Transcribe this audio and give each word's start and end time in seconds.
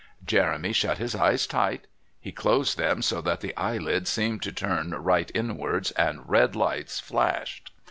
Jeremy 0.25 0.73
shut 0.73 0.97
his 0.97 1.13
eyes 1.13 1.45
tight. 1.45 1.85
He 2.19 2.31
closed 2.31 2.75
them 2.75 3.03
so 3.03 3.21
that 3.21 3.41
the 3.41 3.55
eyelids 3.55 4.09
seemed 4.09 4.41
to 4.41 4.51
turn 4.51 4.89
right 4.95 5.29
inwards 5.35 5.91
and 5.91 6.27
red 6.27 6.55
lights 6.55 6.99
flashed. 6.99 7.71